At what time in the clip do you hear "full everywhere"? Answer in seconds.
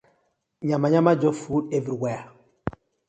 1.43-2.25